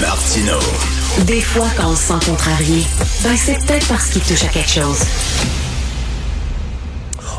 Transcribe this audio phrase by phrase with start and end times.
[0.00, 0.58] Martino.
[1.26, 2.82] Des fois, quand on se sent contrarié,
[3.22, 4.98] ben c'est peut-être parce qu'il touche à quelque chose.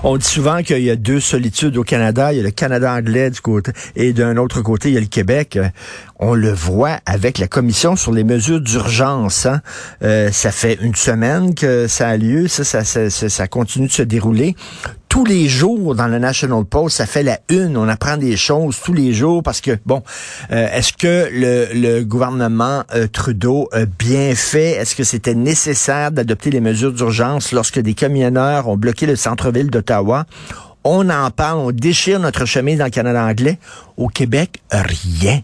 [0.04, 2.34] On dit souvent qu'il y a deux solitudes au Canada.
[2.34, 5.00] Il y a le Canada anglais du côté et d'un autre côté, il y a
[5.00, 5.60] le Québec.
[6.20, 9.46] On le voit avec la commission sur les mesures d'urgence.
[9.46, 9.62] Hein.
[10.04, 12.48] Euh, ça fait une semaine que ça a lieu.
[12.48, 14.56] Ça, ça, ça, ça continue de se dérouler
[15.12, 17.76] tous les jours dans le National Post, ça fait la une.
[17.76, 20.04] On apprend des choses tous les jours parce que, bon,
[20.54, 24.72] euh, est-ce que le, gouvernement euh, Trudeau a bien fait?
[24.72, 29.70] Est-ce que c'était nécessaire d'adopter les mesures d'urgence lorsque des camionneurs ont bloqué le centre-ville
[29.70, 30.26] d'Ottawa?
[30.86, 33.60] On en parle, on déchire notre chemise dans le Canada anglais.
[33.98, 35.42] Au Québec, rien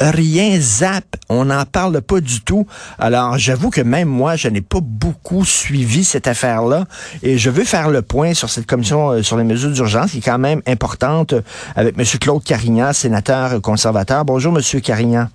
[0.00, 1.04] rien zap.
[1.28, 2.66] On n'en parle pas du tout.
[2.98, 6.86] Alors, j'avoue que même moi, je n'ai pas beaucoup suivi cette affaire-là
[7.22, 10.18] et je veux faire le point sur cette commission euh, sur les mesures d'urgence qui
[10.18, 11.42] est quand même importante euh,
[11.76, 12.04] avec M.
[12.20, 14.24] Claude Carignan, sénateur conservateur.
[14.24, 14.80] Bonjour, M.
[14.80, 15.28] Carignan.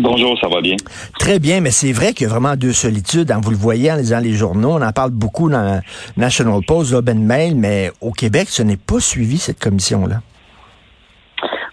[0.00, 0.76] Bonjour, ça va bien?
[1.18, 3.32] Très bien, mais c'est vrai qu'il y a vraiment deux solitudes.
[3.32, 3.40] Hein.
[3.42, 5.80] Vous le voyez en lisant les journaux, on en parle beaucoup dans
[6.16, 10.20] National Post, Open Mail, mais au Québec, ce n'est pas suivi, cette commission-là.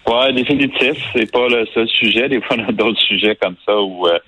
[0.08, 0.96] Ouais, définitif.
[1.14, 2.28] C'est pas le seul sujet.
[2.28, 4.18] Des fois, on a d'autres sujets comme ça où euh,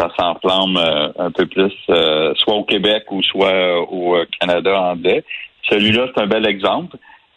[0.00, 5.24] ça s'enflamme euh, un peu plus, euh, soit au Québec ou soit au Canada anglais.
[5.70, 6.96] Celui-là, c'est un bel exemple.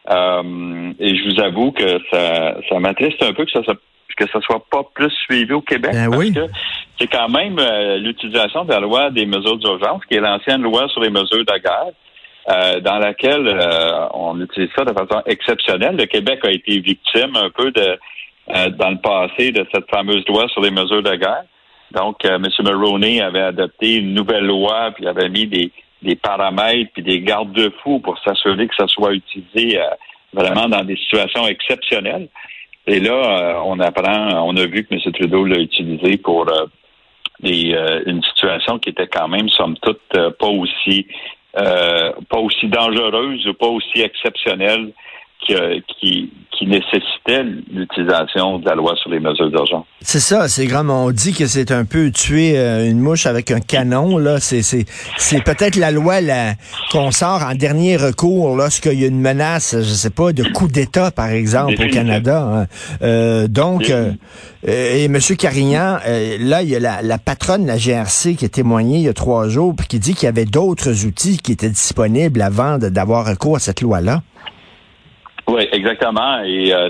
[0.09, 3.61] et je vous avoue que ça, ça m'attriste un peu que ça,
[4.17, 5.91] que ça soit pas plus suivi au Québec.
[5.93, 6.53] Ben parce que
[6.99, 7.57] c'est quand même
[7.99, 11.59] l'utilisation de la loi des mesures d'urgence, qui est l'ancienne loi sur les mesures de
[11.59, 11.91] guerre.
[12.49, 15.95] Euh, dans laquelle euh, on utilise ça de façon exceptionnelle.
[15.95, 17.99] Le Québec a été victime un peu de
[18.49, 21.43] euh, dans le passé de cette fameuse loi sur les mesures de guerre.
[21.91, 22.43] Donc, M.
[22.63, 27.99] Maroney avait adopté une nouvelle loi, puis avait mis des, des paramètres puis des garde-fous
[27.99, 29.77] pour s'assurer que ça soit utilisé
[30.33, 32.29] vraiment dans des situations exceptionnelles.
[32.87, 35.01] Et là, on apprend, on a vu que M.
[35.13, 36.49] Trudeau l'a utilisé pour
[37.41, 37.75] des,
[38.05, 41.05] une situation qui était quand même, somme toute, pas aussi
[41.57, 44.93] euh, pas aussi dangereuse ou pas aussi exceptionnelle
[45.45, 46.31] qui,
[46.61, 47.43] qui nécessitait
[47.73, 49.85] l'utilisation de la loi sur les mesures d'urgence.
[50.01, 50.87] C'est ça, c'est grand.
[50.89, 54.17] On dit que c'est un peu tuer euh, une mouche avec un canon.
[54.17, 54.85] Là, c'est c'est
[55.17, 56.19] c'est peut-être la loi
[56.91, 60.67] qu'on sort en dernier recours lorsqu'il y a une menace, je sais pas, de coup
[60.67, 62.41] d'État par exemple au Canada.
[62.43, 62.67] Hein.
[63.01, 64.11] Euh, donc, euh,
[64.67, 65.97] et Monsieur Carignan,
[66.39, 69.09] là, il y a la, la, patronne de la GRC qui a témoigné il y
[69.09, 72.77] a trois jours, puis qui dit qu'il y avait d'autres outils qui étaient disponibles avant
[72.77, 74.21] d'avoir recours à cette loi-là.
[75.51, 76.41] Oui, exactement.
[76.45, 76.89] Et euh,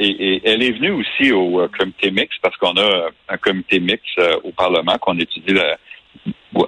[0.00, 4.02] et, elle est venue aussi au euh, comité mix parce qu'on a un comité mix
[4.18, 5.54] euh, au Parlement qu'on étudie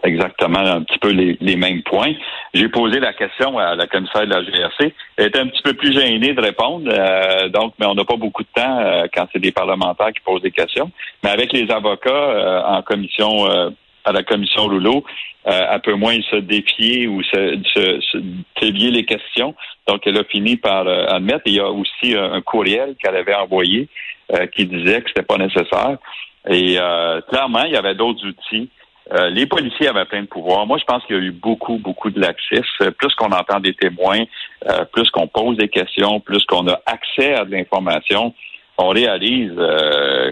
[0.04, 2.12] exactement un petit peu les, mêmes points.
[2.54, 4.94] J'ai posé la question à la commissaire de la GRC.
[5.16, 8.16] Elle était un petit peu plus gênée de répondre, euh, donc, mais on n'a pas
[8.16, 10.92] beaucoup de temps quand c'est des parlementaires qui posent des questions.
[11.24, 13.72] Mais avec les avocats en commission
[14.04, 15.04] à la commission Rouleau,
[15.46, 19.54] euh, un peu moins se défier ou se, se, se, les questions.
[19.88, 21.42] Donc, elle a fini par euh, admettre.
[21.46, 23.88] il y a aussi un courriel qu'elle avait envoyé
[24.32, 25.98] euh, qui disait que c'était pas nécessaire.
[26.48, 28.68] Et euh, clairement, il y avait d'autres outils.
[29.30, 30.66] les policiers avaient plein de pouvoirs.
[30.66, 32.92] Moi, je pense qu'il y a eu beaucoup, beaucoup de laxisme.
[32.92, 34.24] Plus qu'on entend des témoins,
[34.92, 38.32] plus qu'on pose des questions, plus qu'on a accès à de l'information,
[38.78, 39.54] on réalise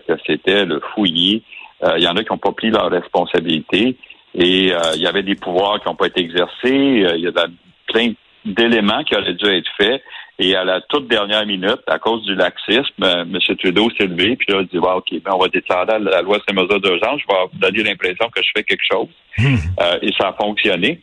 [0.06, 1.42] que c'était le fouillis.
[1.82, 3.96] Il y en a qui n'ont pas pris leurs responsabilités.
[4.34, 7.04] Et euh, il y avait des pouvoirs qui n'ont pas été exercés.
[7.04, 7.46] Euh, il y a
[7.88, 8.12] plein
[8.44, 10.02] d'éléments qui auraient dû être faits.
[10.38, 13.38] Et à la toute dernière minute, à cause du laxisme, euh, M.
[13.58, 16.36] Trudeau s'est levé, puis là, il dit wow, OK, ben, on va déclarer la loi
[16.38, 17.20] sur les mesures d'urgence.
[17.20, 19.08] Je vais vous donner l'impression que je fais quelque chose.
[19.38, 19.56] Hmm.
[20.02, 21.00] et ça a fonctionné.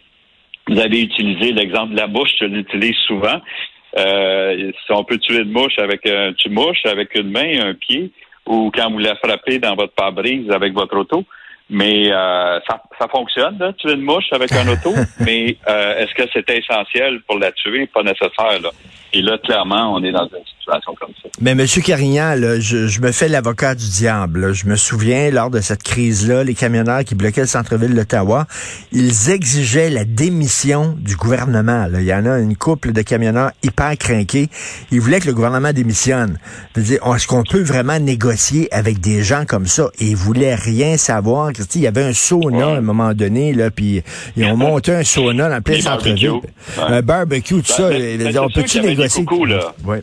[0.68, 3.40] Vous avez utilisé l'exemple de la mouche, je l'utilise souvent.
[3.96, 8.12] si on peut tuer une mouche avec un tu mouche avec une main, un pied,
[8.48, 11.24] ou quand vous la frappez dans votre pare-brise avec votre auto.
[11.70, 16.14] Mais euh, ça, ça fonctionne, là, tuer une mouche avec un auto, mais euh, est-ce
[16.14, 17.88] que c'est essentiel pour la tuer?
[17.88, 18.62] Pas nécessaire.
[18.62, 18.70] Là.
[19.14, 21.30] Et là, clairement, on est dans une situation comme ça.
[21.40, 21.66] Mais M.
[21.84, 24.54] Carignan, là, je, je, me fais l'avocat du diable.
[24.54, 28.48] Je me souviens, lors de cette crise-là, les camionneurs qui bloquaient le centre-ville d'Ottawa,
[28.92, 31.88] ils exigeaient la démission du gouvernement.
[31.88, 32.02] Là.
[32.02, 34.50] Il y en a une couple de camionneurs hyper craqués.
[34.92, 36.38] Ils voulaient que le gouvernement démissionne.
[36.76, 39.90] Est-ce qu'on peut vraiment négocier avec des gens comme ça?
[40.00, 41.52] Et ils voulaient rien savoir.
[41.76, 44.02] Il y avait un sauna à un moment donné, là, puis
[44.36, 46.42] ils ont monté un sauna dans plein centre-ville.
[46.78, 47.90] Un barbecue, tout ça.
[47.90, 49.26] on peut-tu négocier?
[49.26, 49.74] Coucous, là.
[49.86, 50.02] Ouais.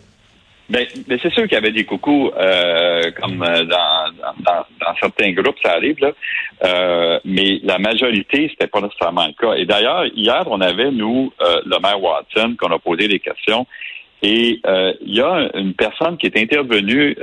[0.71, 4.95] Mais, mais c'est sûr qu'il y avait des coucous, euh, comme euh, dans, dans, dans,
[4.99, 6.13] certains groupes, ça arrive, là.
[6.65, 9.55] Euh, mais la majorité, c'était pas nécessairement le cas.
[9.55, 13.67] Et d'ailleurs, hier, on avait, nous, le maire Watson, qu'on a posé des questions.
[14.23, 14.61] Et
[15.03, 17.15] il y a une personne qui est intervenue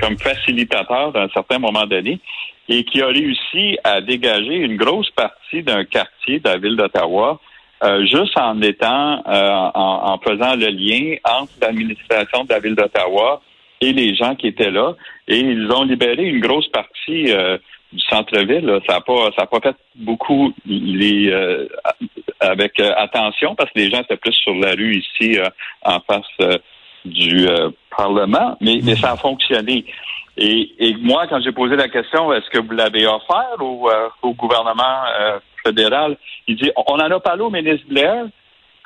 [0.00, 2.20] comme facilitateur à un certain moment donné
[2.68, 7.40] et qui a réussi à dégager une grosse partie d'un quartier de la ville d'Ottawa
[7.84, 13.42] euh, juste en étant, euh, en, faisant le lien entre l'administration de la ville d'Ottawa
[13.80, 14.94] et les gens qui étaient là.
[15.26, 17.58] Et ils ont libéré une grosse partie euh,
[17.92, 18.78] du centre-ville.
[18.86, 21.34] Ça n'a pas, ça pas fait beaucoup les,
[22.38, 25.36] avec attention parce que les gens étaient plus sur la rue ici
[25.84, 26.60] en face
[27.04, 27.48] du
[27.94, 29.84] Parlement, mais, mais ça a fonctionné.
[30.36, 33.90] Et, et moi, quand j'ai posé la question, est-ce que vous l'avez offert au,
[34.22, 35.04] au gouvernement
[35.64, 36.16] fédéral?
[36.48, 38.26] Il dit, on en a parlé au ministre Blair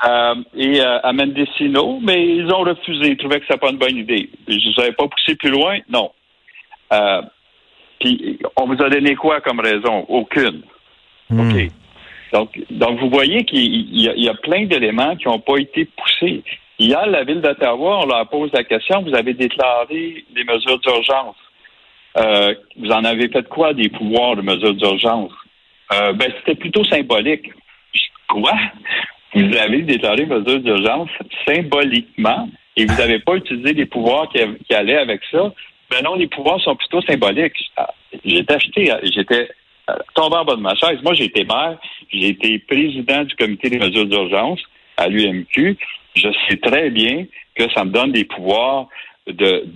[0.04, 3.12] euh, et euh, à Mendocino, mais ils ont refusé.
[3.12, 4.28] Ils trouvaient que c'était pas une bonne idée.
[4.46, 5.78] Je ne savais pas pousser plus loin?
[5.88, 6.10] Non.
[6.92, 7.22] Euh,
[8.00, 10.04] puis, on vous a donné quoi comme raison?
[10.08, 10.62] Aucune.
[11.30, 11.40] Hmm.
[11.40, 11.70] OK.
[12.32, 16.42] Donc, donc, vous voyez qu'il y, a plein d'éléments qui n'ont pas été poussés.
[16.78, 21.36] Hier, la ville d'Ottawa, on leur pose la question, vous avez déclaré des mesures d'urgence.
[22.76, 25.32] vous en avez fait quoi des pouvoirs de mesures d'urgence?
[25.92, 27.50] Euh, ben, c'était plutôt symbolique.
[28.28, 28.52] Quoi?
[29.34, 31.10] Vous avez déclaré mesure d'urgence
[31.46, 35.52] symboliquement et vous n'avez pas utilisé les pouvoirs qui, qui, allaient avec ça.
[35.90, 37.70] Ben non, les pouvoirs sont plutôt symboliques.
[37.76, 37.92] Ah,
[38.24, 39.48] j'étais acheté, j'étais
[39.88, 40.98] euh, tombé en bas de ma chaise.
[41.02, 41.78] Moi, j'ai été maire,
[42.12, 44.60] j'ai été président du comité des mesures d'urgence
[44.96, 45.76] à l'UMQ.
[46.16, 48.88] Je sais très bien que ça me donne des pouvoirs
[49.26, 49.66] de,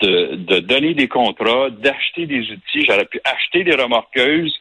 [0.00, 2.84] de, de donner des contrats, d'acheter des outils.
[2.86, 4.54] J'aurais pu acheter des remorqueuses,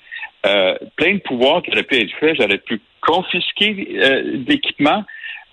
[0.45, 2.35] euh, plein de pouvoirs qui auraient pu être faits.
[2.39, 5.03] J'aurais pu confisquer euh, d'équipements,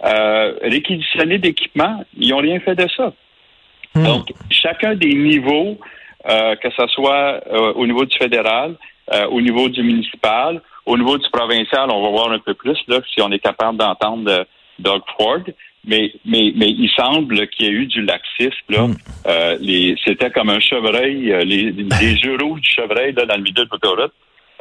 [0.05, 2.05] euh, réquisitionner d'équipements.
[2.19, 3.13] Ils n'ont rien fait de ça.
[3.95, 4.05] Hmm.
[4.05, 5.79] Donc, chacun des niveaux,
[6.29, 7.41] euh, que ce soit
[7.77, 8.75] au niveau du fédéral,
[9.31, 12.99] au niveau du municipal, au niveau du provincial, on va voir un peu plus là,
[13.13, 14.47] si on est capable d'entendre
[14.81, 15.45] Doug Ford.
[15.87, 18.53] Mais, mais, mais il semble qu'il y ait eu du laxisme.
[18.69, 18.89] Là.
[18.89, 19.97] Hmm.
[20.05, 23.69] c'était comme un chevreuil, les, les yeux rouges du chevreuil là, dans le milieu de
[23.71, 24.13] l'autoroute.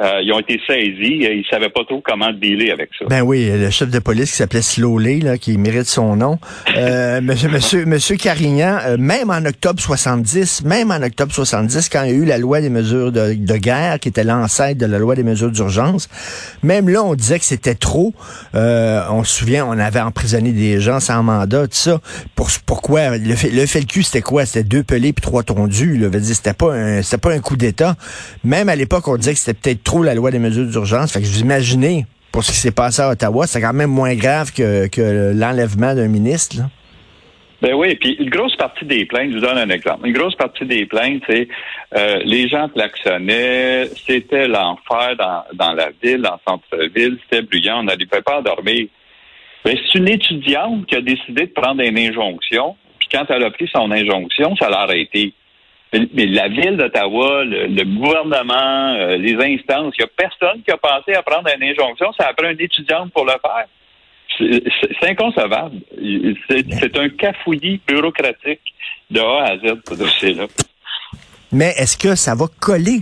[0.01, 1.23] Euh, ils ont été saisis.
[1.23, 3.05] et Ils savaient pas trop comment dealer avec ça.
[3.07, 6.37] Ben oui, le chef de police qui s'appelait Slowley, là, qui mérite son nom.
[6.75, 12.03] Euh, monsieur, monsieur, monsieur Carignan, euh, même en octobre 70, même en octobre 70, quand
[12.03, 14.99] il y a eu la loi des mesures de, guerre, qui était l'ancêtre de la
[14.99, 16.09] loi des mesures d'urgence,
[16.61, 18.13] même là, on disait que c'était trop.
[18.53, 22.01] on se souvient, on avait emprisonné des gens sans mandat, tout ça.
[22.35, 23.17] Pour, pourquoi?
[23.17, 24.45] Le, le FLQ, c'était quoi?
[24.45, 25.97] C'était deux pelés puis trois tondus.
[25.97, 26.09] Là.
[26.21, 27.95] C'était pas un, c'était pas un coup d'État.
[28.43, 31.13] Même à l'époque, on disait que c'était peut-être trop la loi des mesures d'urgence.
[31.13, 34.15] Fait que vous imaginez, pour ce qui s'est passé à Ottawa, c'est quand même moins
[34.15, 36.57] grave que, l'enlèvement d'un ministre.
[36.57, 36.63] Là.
[37.61, 40.05] Ben oui, puis une grosse partie des plaintes, je vous donne un exemple.
[40.05, 41.47] Une grosse partie des plaintes, c'est
[41.95, 47.83] euh, les gens klaxonnaient, c'était l'enfer dans, la ville, dans le centre-ville, c'était bruyant, on
[47.83, 48.87] n'allait pas dormir.
[49.63, 53.51] Ben, c'est une étudiante qui a décidé de prendre une injonction, puis quand elle a
[53.51, 55.33] pris son injonction, ça l'a arrêté.
[55.93, 60.77] Mais la ville d'Ottawa, le, gouvernement, euh, les instances, il n'y a personne qui a
[60.77, 62.11] pensé à prendre une injonction.
[62.19, 63.67] Ça a pris un étudiant pour le faire.
[64.37, 65.77] C'est inconcevable.
[66.49, 68.61] C'est un cafouillis bureaucratique
[69.09, 70.47] de A à Z, ce dossier-là.
[71.51, 72.99] Mais est-ce que ça va coller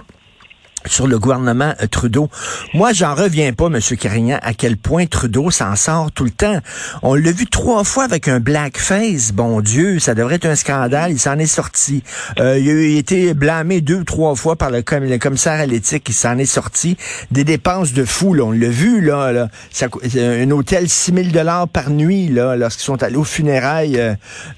[0.88, 2.30] sur le gouvernement euh, Trudeau.
[2.74, 3.80] Moi, j'en reviens pas, M.
[4.00, 6.60] Carignan, à quel point Trudeau s'en sort tout le temps.
[7.02, 11.12] On l'a vu trois fois avec un blackface, bon Dieu, ça devrait être un scandale,
[11.12, 12.04] il s'en est sorti.
[12.40, 16.14] Euh, il a été blâmé deux ou trois fois par le, commissaire à l'éthique, il
[16.14, 16.98] s'en est sorti.
[17.32, 21.28] Des dépenses de fou, là, on l'a vu, là, là ça, un hôtel 6 000
[21.30, 24.00] dollars par nuit, là, lorsqu'ils sont allés aux funérailles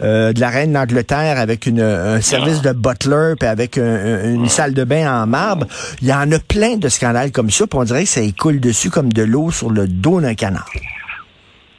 [0.01, 4.73] euh, de la reine d'Angleterre avec une, un service de butler, puis avec une salle
[4.73, 5.67] de bain en marbre.
[6.01, 8.59] Il y en a plein de scandales comme ça, puis on dirait que ça écoule
[8.59, 10.69] dessus comme de l'eau sur le dos d'un canard.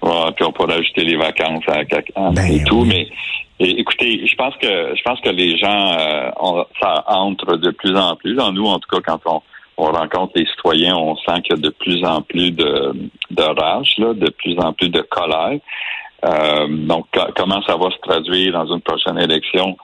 [0.00, 3.08] puis on pourrait ajouter les vacances à, ben et tout, mais
[3.58, 8.16] écoutez, je pense que je pense que les gens euh, ça entre de plus en
[8.16, 8.38] plus.
[8.38, 9.42] En nous, en tout cas, quand on,
[9.78, 12.92] on rencontre les citoyens, on sent qu'il y a de plus en plus de,
[13.30, 15.58] de rage, là, de plus en plus de colère.
[16.24, 19.76] Euh, donc, comment ça va se traduire dans une prochaine élection?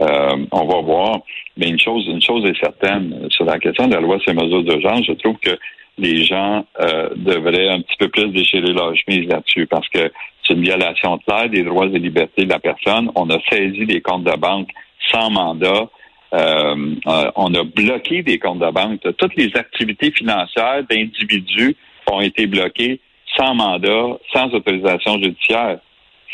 [0.00, 1.20] Euh, on va voir.
[1.56, 4.42] Mais une chose, une chose est certaine, sur la question de la loi sur les
[4.42, 5.58] mesures d'urgence, je trouve que
[5.98, 10.10] les gens euh, devraient un petit peu plus déchirer leur chemise là-dessus parce que
[10.42, 13.10] c'est une violation claire des droits et libertés de la personne.
[13.14, 14.70] On a saisi des comptes de banque
[15.10, 15.88] sans mandat.
[16.34, 16.94] Euh,
[17.36, 19.00] on a bloqué des comptes de banque.
[19.18, 21.76] Toutes les activités financières d'individus
[22.10, 23.00] ont été bloquées
[23.36, 25.78] sans mandat, sans autorisation judiciaire.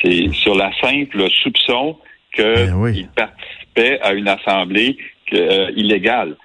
[0.01, 1.97] C'est sur la simple soupçon
[2.35, 4.97] qu'il ben participait à une assemblée
[5.33, 6.37] euh, illégale.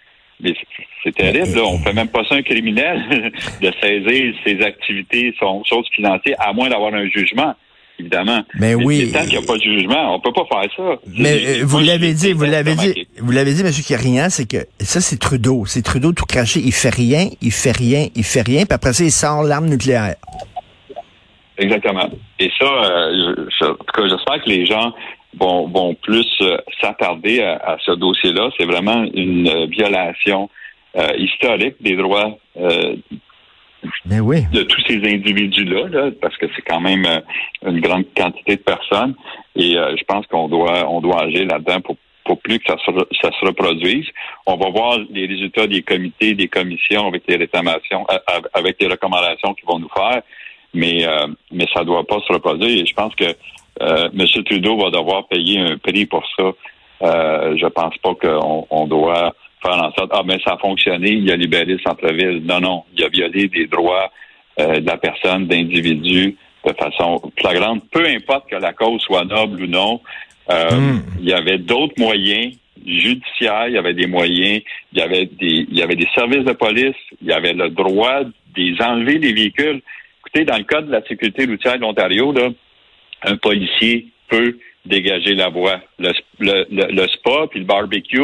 [0.42, 0.54] Mais
[1.04, 1.64] c'est terrible, là.
[1.64, 6.54] On fait même pas ça un criminel de saisir ses activités, son chose financière, à
[6.54, 7.56] moins d'avoir un jugement.
[8.00, 8.44] évidemment.
[8.60, 9.12] Mais oui.
[9.12, 11.00] Tant qu'il n'y a pas de jugement, on peut pas faire ça.
[11.18, 13.72] Mais vous l'avez dit, vous l'avez dit, vous l'avez dit, M.
[13.88, 15.66] Carignan, c'est que ça, c'est Trudeau.
[15.66, 16.60] C'est Trudeau tout craché.
[16.60, 19.68] Il fait rien, il fait rien, il fait rien, puis après ça, il sort l'arme
[19.68, 20.16] nucléaire.
[21.58, 22.10] Exactement.
[22.40, 24.94] Et ça, euh, en tout cas, j'espère que les gens
[25.40, 28.50] vont, vont plus euh, s'attarder à, ce dossier-là.
[28.58, 30.50] C'est vraiment une euh, violation
[31.18, 32.38] historique des droits
[34.06, 34.44] mais oui.
[34.54, 37.04] de tous ces individus-là, parce que c'est quand même
[37.66, 39.16] une grande quantité de personnes.
[39.56, 42.92] Et je pense qu'on doit on doit agir là-dedans pour pour plus que ça se,
[43.24, 44.06] ça se reproduise.
[44.46, 48.06] On va voir les résultats des comités, des commissions avec les réclamations,
[48.54, 50.22] avec les recommandations qu'ils vont nous faire
[50.74, 52.84] mais euh, mais ça doit pas se reproduire.
[52.84, 53.26] Et je pense que
[53.82, 54.44] euh, M.
[54.46, 56.52] Trudeau va devoir payer un prix pour ça.
[57.02, 61.12] Euh, je pense pas qu'on on doit faire en sorte ah mais ça a fonctionné,
[61.12, 62.44] il a libéré le centre-ville.
[62.46, 64.12] Non, non, il a violé des droits
[64.60, 69.64] euh, de la personne, d'individu de façon flagrante, peu importe que la cause soit noble
[69.64, 70.00] ou non.
[70.50, 71.00] Hmm.
[71.20, 72.54] Il y avait d'autres moyens
[72.86, 74.62] judiciaires, il y avait des moyens,
[74.92, 77.70] il y avait des, il y avait des services de police, il y avait le
[77.70, 78.22] droit
[78.56, 79.82] des enlever des véhicules
[80.42, 82.34] dans le cas de la sécurité routière de l'Ontario,
[83.24, 85.82] un policier peut dégager la voie.
[86.00, 88.20] Le, le, spa puis le barbecue,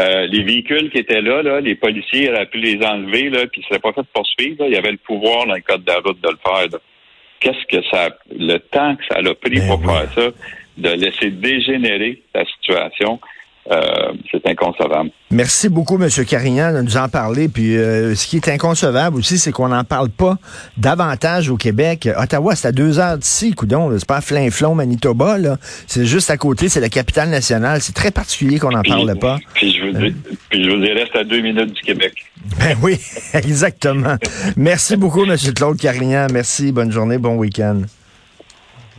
[0.00, 3.60] euh, les véhicules qui étaient là, là, les policiers auraient pu les enlever, là, puis
[3.60, 4.64] ne seraient pas fait poursuivre.
[4.66, 6.80] Il y avait le pouvoir dans le code de la route de le faire.
[7.40, 10.30] Qu'est-ce que ça, le temps que ça a pris ben pour faire ça,
[10.78, 13.20] de laisser dégénérer la situation.
[13.70, 15.10] Euh, c'est inconcevable.
[15.30, 16.08] Merci beaucoup, M.
[16.26, 17.48] Carignan, de nous en parler.
[17.48, 20.36] Puis euh, ce qui est inconcevable aussi, c'est qu'on n'en parle pas
[20.76, 22.08] davantage au Québec.
[22.16, 23.90] Ottawa, c'est à deux heures d'ici, coudon.
[23.98, 25.38] C'est pas Flin-Flon, Manitoba.
[25.38, 25.56] Là.
[25.86, 27.80] C'est juste à côté, c'est la capitale nationale.
[27.80, 29.38] C'est très particulier qu'on n'en parle pas.
[29.54, 30.14] Puis je, vous dis,
[30.50, 32.14] puis je vous dis, reste à deux minutes du Québec.
[32.58, 32.98] Ben oui,
[33.32, 34.16] exactement.
[34.56, 35.36] Merci beaucoup, M.
[35.54, 36.26] Claude Carignan.
[36.30, 37.80] Merci, bonne journée, bon week-end.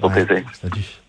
[0.02, 0.42] Au plaisir.
[0.60, 1.05] Salut.